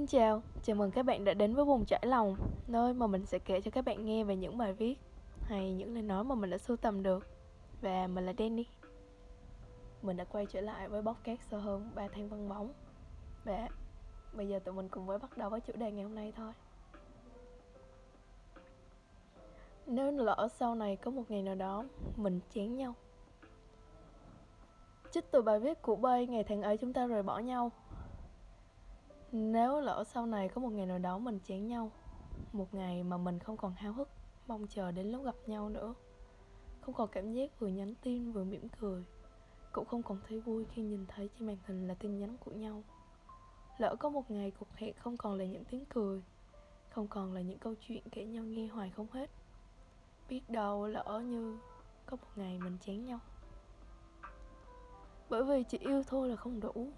Xin 0.00 0.06
chào, 0.06 0.42
chào 0.62 0.76
mừng 0.76 0.90
các 0.90 1.02
bạn 1.02 1.24
đã 1.24 1.34
đến 1.34 1.54
với 1.54 1.64
vùng 1.64 1.84
trải 1.84 2.00
lòng, 2.06 2.36
nơi 2.66 2.94
mà 2.94 3.06
mình 3.06 3.26
sẽ 3.26 3.38
kể 3.38 3.60
cho 3.60 3.70
các 3.70 3.84
bạn 3.84 4.04
nghe 4.04 4.24
về 4.24 4.36
những 4.36 4.58
bài 4.58 4.72
viết 4.72 4.98
hay 5.42 5.74
những 5.74 5.94
lời 5.94 6.02
nói 6.02 6.24
mà 6.24 6.34
mình 6.34 6.50
đã 6.50 6.58
sưu 6.58 6.76
tầm 6.76 7.02
được. 7.02 7.26
Và 7.82 8.06
mình 8.06 8.26
là 8.26 8.32
Danny. 8.38 8.66
Mình 10.02 10.16
đã 10.16 10.24
quay 10.24 10.46
trở 10.46 10.60
lại 10.60 10.88
với 10.88 11.02
podcast 11.02 11.40
sau 11.50 11.60
hơn 11.60 11.90
3 11.94 12.08
tháng 12.08 12.28
vắng 12.28 12.48
bóng. 12.48 12.72
Và 13.44 13.68
bây 14.32 14.48
giờ 14.48 14.58
tụi 14.58 14.74
mình 14.74 14.88
cùng 14.88 15.06
với 15.06 15.18
bắt 15.18 15.38
đầu 15.38 15.50
với 15.50 15.60
chủ 15.60 15.72
đề 15.76 15.92
ngày 15.92 16.02
hôm 16.02 16.14
nay 16.14 16.32
thôi. 16.36 16.52
Nếu 19.86 20.10
lỡ 20.10 20.48
sau 20.56 20.74
này 20.74 20.96
có 20.96 21.10
một 21.10 21.24
ngày 21.28 21.42
nào 21.42 21.54
đó 21.54 21.84
mình 22.16 22.40
chán 22.54 22.76
nhau 22.76 22.94
Trích 25.10 25.30
từ 25.30 25.42
bài 25.42 25.60
viết 25.60 25.82
của 25.82 25.96
Bay 25.96 26.26
Ngày 26.26 26.44
tháng 26.44 26.62
ấy 26.62 26.76
chúng 26.76 26.92
ta 26.92 27.06
rời 27.06 27.22
bỏ 27.22 27.38
nhau 27.38 27.70
nếu 29.32 29.80
lỡ 29.80 30.04
sau 30.06 30.26
này 30.26 30.48
có 30.48 30.60
một 30.60 30.68
ngày 30.68 30.86
nào 30.86 30.98
đó 30.98 31.18
mình 31.18 31.38
chán 31.44 31.66
nhau, 31.66 31.90
Một 32.52 32.74
ngày 32.74 33.02
mà 33.02 33.16
mình 33.16 33.38
không 33.38 33.56
còn 33.56 33.74
háo 33.74 33.92
hức, 33.92 34.08
Mong 34.46 34.66
chờ 34.66 34.90
đến 34.92 35.06
lúc 35.06 35.24
gặp 35.24 35.34
nhau 35.46 35.68
nữa, 35.68 35.94
Không 36.80 36.94
còn 36.94 37.08
cảm 37.12 37.32
giác 37.32 37.60
vừa 37.60 37.68
nhắn 37.68 37.94
tin 38.02 38.32
vừa 38.32 38.44
mỉm 38.44 38.68
cười, 38.80 39.04
Cũng 39.72 39.86
không 39.86 40.02
còn 40.02 40.18
thấy 40.28 40.40
vui 40.40 40.64
khi 40.64 40.82
nhìn 40.82 41.06
thấy 41.08 41.30
trên 41.34 41.46
màn 41.46 41.56
hình 41.66 41.88
là 41.88 41.94
tin 41.94 42.18
nhắn 42.18 42.36
của 42.36 42.50
nhau. 42.50 42.84
Lỡ 43.78 43.96
có 44.00 44.08
một 44.08 44.30
ngày 44.30 44.52
cuộc 44.58 44.72
hẹn 44.74 44.94
không 44.98 45.16
còn 45.16 45.38
là 45.38 45.44
những 45.44 45.64
tiếng 45.64 45.84
cười, 45.84 46.22
Không 46.90 47.08
còn 47.08 47.32
là 47.32 47.40
những 47.40 47.58
câu 47.58 47.74
chuyện 47.80 48.02
kể 48.10 48.24
nhau 48.24 48.44
nghe 48.44 48.66
hoài 48.66 48.90
không 48.90 49.06
hết, 49.12 49.30
Biết 50.28 50.50
đâu 50.50 50.86
lỡ 50.86 51.22
như 51.24 51.58
có 52.06 52.16
một 52.16 52.28
ngày 52.36 52.58
mình 52.58 52.78
chán 52.80 53.04
nhau. 53.04 53.18
Bởi 55.28 55.44
vì 55.44 55.64
chỉ 55.68 55.78
yêu 55.78 56.02
thôi 56.06 56.28
là 56.28 56.36
không 56.36 56.60
đủ 56.60 56.92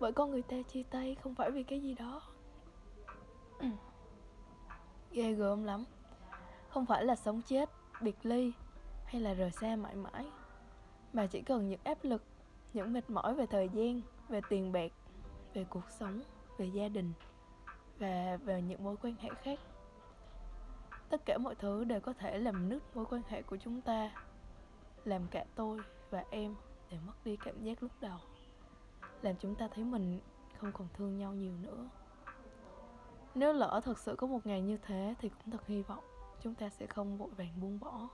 bởi 0.00 0.12
con 0.12 0.30
người 0.30 0.42
ta 0.42 0.56
chia 0.62 0.82
tay 0.82 1.14
không 1.14 1.34
phải 1.34 1.50
vì 1.50 1.62
cái 1.62 1.80
gì 1.80 1.94
đó. 1.94 2.22
Ghê 5.10 5.32
gớm 5.32 5.64
lắm. 5.64 5.84
Không 6.68 6.86
phải 6.86 7.04
là 7.04 7.16
sống 7.16 7.42
chết 7.42 7.70
biệt 8.00 8.26
ly 8.26 8.52
hay 9.04 9.20
là 9.20 9.34
rời 9.34 9.50
xa 9.50 9.76
mãi 9.76 9.94
mãi 9.94 10.26
mà 11.12 11.26
chỉ 11.26 11.42
cần 11.42 11.68
những 11.68 11.80
áp 11.84 11.98
lực 12.02 12.22
những 12.72 12.92
mệt 12.92 13.10
mỏi 13.10 13.34
về 13.34 13.46
thời 13.46 13.68
gian 13.68 14.00
về 14.28 14.40
tiền 14.48 14.72
bạc 14.72 14.92
về 15.54 15.64
cuộc 15.70 15.90
sống 15.90 16.20
về 16.58 16.66
gia 16.66 16.88
đình 16.88 17.12
và 17.98 18.38
về 18.44 18.62
những 18.62 18.84
mối 18.84 18.96
quan 19.02 19.14
hệ 19.20 19.30
khác. 19.42 19.58
Tất 21.08 21.24
cả 21.24 21.38
mọi 21.38 21.54
thứ 21.54 21.84
đều 21.84 22.00
có 22.00 22.12
thể 22.12 22.38
làm 22.38 22.68
nứt 22.68 22.82
mối 22.96 23.04
quan 23.10 23.22
hệ 23.28 23.42
của 23.42 23.56
chúng 23.56 23.80
ta 23.80 24.10
làm 25.04 25.26
cả 25.30 25.44
tôi 25.54 25.80
và 26.10 26.24
em 26.30 26.54
đều 26.90 27.00
mất 27.06 27.12
đi 27.24 27.36
cảm 27.36 27.62
giác 27.62 27.82
lúc 27.82 27.92
đầu 28.00 28.18
làm 29.22 29.36
chúng 29.40 29.54
ta 29.54 29.68
thấy 29.74 29.84
mình 29.84 30.20
không 30.58 30.72
còn 30.72 30.88
thương 30.94 31.18
nhau 31.18 31.32
nhiều 31.32 31.52
nữa. 31.62 31.88
Nếu 33.34 33.52
lỡ 33.52 33.80
thật 33.84 33.98
sự 33.98 34.14
có 34.18 34.26
một 34.26 34.46
ngày 34.46 34.60
như 34.60 34.76
thế 34.76 35.14
thì 35.20 35.28
cũng 35.28 35.50
thật 35.50 35.66
hy 35.66 35.82
vọng 35.82 36.04
chúng 36.42 36.54
ta 36.54 36.68
sẽ 36.68 36.86
không 36.86 37.16
vội 37.16 37.30
vàng 37.36 37.60
buông 37.60 37.80
bỏ, 37.80 38.08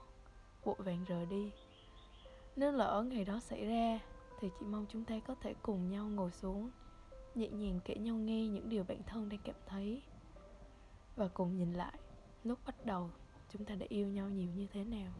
vội 0.63 0.75
vàng 0.77 1.03
rời 1.07 1.25
đi. 1.25 1.51
Nếu 2.55 2.71
lỡ 2.71 3.05
ngày 3.07 3.25
đó 3.25 3.39
xảy 3.39 3.65
ra 3.65 3.99
thì 4.39 4.49
chỉ 4.59 4.65
mong 4.65 4.85
chúng 4.89 5.05
ta 5.05 5.19
có 5.27 5.35
thể 5.41 5.53
cùng 5.61 5.89
nhau 5.89 6.05
ngồi 6.05 6.31
xuống, 6.31 6.69
nhẹ 7.35 7.49
nhàng 7.49 7.79
kể 7.85 7.95
nhau 7.95 8.15
nghe 8.15 8.47
những 8.47 8.69
điều 8.69 8.83
bản 8.83 9.03
thân 9.07 9.29
đang 9.29 9.39
cảm 9.43 9.55
thấy. 9.65 10.01
Và 11.15 11.27
cùng 11.27 11.57
nhìn 11.57 11.73
lại 11.73 11.93
lúc 12.43 12.59
bắt 12.65 12.85
đầu 12.85 13.09
chúng 13.49 13.65
ta 13.65 13.75
đã 13.75 13.85
yêu 13.89 14.07
nhau 14.07 14.29
nhiều 14.29 14.49
như 14.55 14.67
thế 14.67 14.83
nào. 14.83 15.11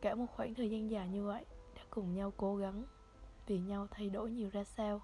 Cả 0.00 0.14
một 0.14 0.26
khoảng 0.36 0.54
thời 0.54 0.70
gian 0.70 0.90
dài 0.90 1.08
như 1.08 1.24
vậy 1.24 1.44
đã 1.76 1.82
cùng 1.90 2.14
nhau 2.14 2.32
cố 2.36 2.56
gắng 2.56 2.84
vì 3.48 3.58
nhau 3.58 3.86
thay 3.90 4.10
đổi 4.10 4.30
nhiều 4.30 4.50
ra 4.52 4.64
sao. 4.64 5.00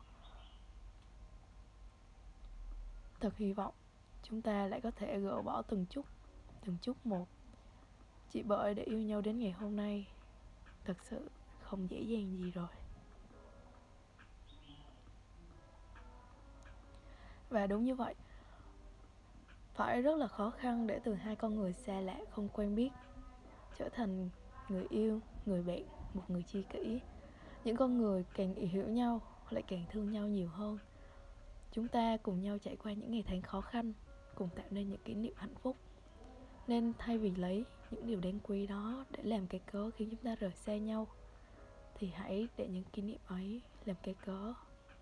Thật 3.21 3.37
hy 3.37 3.53
vọng 3.53 3.75
chúng 4.23 4.43
ta 4.43 4.67
lại 4.67 4.81
có 4.81 4.91
thể 4.91 5.21
gỡ 5.21 5.43
bỏ 5.43 5.63
từng 5.63 5.87
chút 5.91 6.07
từng 6.65 6.77
chút 6.83 7.07
một. 7.07 7.29
Chỉ 8.31 8.43
bởi 8.43 8.75
để 8.75 8.83
yêu 8.83 9.01
nhau 9.01 9.21
đến 9.21 9.39
ngày 9.39 9.51
hôm 9.51 9.77
nay, 9.77 10.07
thật 10.85 10.97
sự 11.03 11.31
không 11.63 11.91
dễ 11.91 12.01
dàng 12.01 12.37
gì 12.39 12.51
rồi. 12.51 12.69
Và 17.51 17.67
đúng 17.67 17.85
như 17.85 17.95
vậy, 17.95 18.15
phải 19.75 20.03
rất 20.03 20.17
là 20.17 20.27
khó 20.27 20.51
khăn 20.51 20.87
để 20.87 21.01
từ 21.05 21.15
hai 21.15 21.37
con 21.37 21.55
người 21.55 21.73
xa 21.73 22.01
lạ 22.01 22.19
không 22.31 22.49
quen 22.49 22.75
biết, 22.75 22.91
trở 23.79 23.89
thành 23.89 24.31
người 24.69 24.87
yêu, 24.91 25.21
người 25.47 25.63
bạn, 25.63 25.85
một 26.15 26.23
người 26.29 26.43
chi 26.43 26.63
kỷ 26.63 27.01
những 27.65 27.77
con 27.77 27.99
người 27.99 28.25
càng 28.35 28.55
hiểu 28.55 28.89
nhau, 28.89 29.21
lại 29.51 29.63
càng 29.69 29.85
thương 29.91 30.13
nhau 30.13 30.29
nhiều 30.29 30.49
hơn. 30.49 30.79
Chúng 31.73 31.89
ta 31.89 32.17
cùng 32.17 32.43
nhau 32.43 32.59
trải 32.59 32.77
qua 32.77 32.93
những 32.93 33.11
ngày 33.11 33.25
tháng 33.27 33.43
khó 33.43 33.61
khăn, 33.61 33.93
cùng 34.35 34.49
tạo 34.57 34.67
nên 34.71 34.91
những 34.91 35.01
kỷ 35.05 35.15
niệm 35.15 35.33
hạnh 35.37 35.55
phúc. 35.63 35.77
Nên 36.67 36.93
thay 36.99 37.19
vì 37.19 37.31
lấy 37.31 37.65
những 37.91 38.07
điều 38.07 38.21
đáng 38.21 38.39
quý 38.43 38.67
đó 38.67 39.05
để 39.11 39.23
làm 39.23 39.47
cái 39.47 39.61
cớ 39.73 39.91
khiến 39.97 40.09
chúng 40.11 40.21
ta 40.25 40.35
rời 40.35 40.53
xa 40.53 40.77
nhau, 40.77 41.07
thì 41.95 42.11
hãy 42.15 42.49
để 42.57 42.69
những 42.69 42.85
kỷ 42.93 43.03
niệm 43.03 43.21
ấy 43.27 43.61
làm 43.85 43.97
cái 44.03 44.15
cớ 44.25 44.55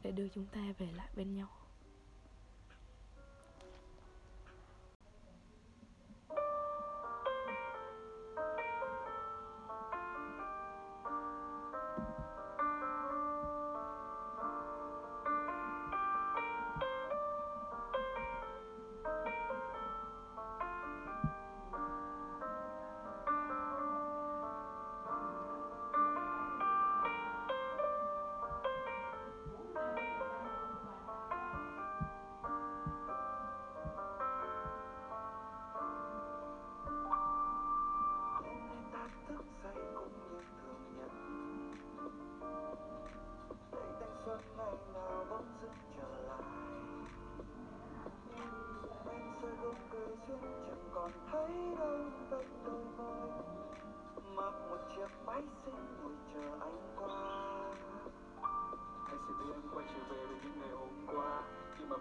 để 0.02 0.10
đưa 0.10 0.28
chúng 0.28 0.46
ta 0.46 0.74
về 0.78 0.88
lại 0.96 1.08
bên 1.16 1.34
nhau. 1.34 1.48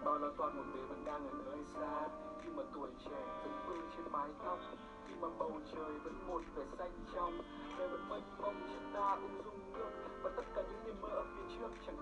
Bao 0.04 0.18
lo 0.18 0.28
toan 0.38 0.56
một 0.56 0.62
mình 0.74 0.88
vẫn 0.88 1.04
đang 1.04 1.28
ở 1.28 1.34
nơi 1.46 1.64
xa. 1.74 2.08
Khi 2.42 2.48
mà 2.56 2.62
tuổi 2.74 2.90
trẻ 3.04 3.22
vẫn 3.42 3.52
vương 3.66 3.90
trên 3.96 4.12
mái 4.12 4.28
tóc, 4.44 4.58
khi 5.08 5.14
mà 5.20 5.28
bầu 5.38 5.60
trời 5.74 5.98
vẫn 6.04 6.26
một 6.26 6.42
vẻ 6.54 6.64
xanh 6.78 6.90
trong 7.14 7.38
đời 7.78 7.88
vẫn 7.88 8.08
mênh 8.08 8.22
mông 8.42 8.54
chúng 8.74 8.92
ta 8.94 9.18
ung 9.22 9.42
dung 9.44 9.72
ngước 9.72 9.92
và 10.22 10.30
tất 10.36 10.42
cả 10.54 10.62
những 10.62 10.84
niềm 10.84 11.00
mơ 11.00 11.08
ở 11.08 11.24
phía 11.24 11.56
trước 11.58 11.70
chẳng 11.86 12.01